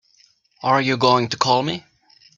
Are 0.63 0.81
you 0.81 0.97
going 0.97 1.29
to 1.29 1.37
call 1.37 1.61
me? 1.61 1.83